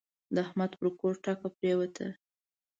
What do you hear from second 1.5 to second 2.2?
پرېوته.